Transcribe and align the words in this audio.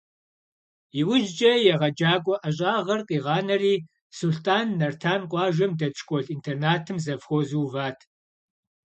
Иужькӏэ 0.99 1.51
егъэджакӏуэ 1.73 2.35
ӏэщӏагъэр 2.41 3.01
къигъанэри, 3.07 3.75
Сулътӏан 4.17 4.67
Нартан 4.79 5.21
къуажэм 5.31 5.71
дэт 5.79 5.95
школ-интернатым 6.01 6.97
завхозу 7.05 7.63
уват. 7.65 7.99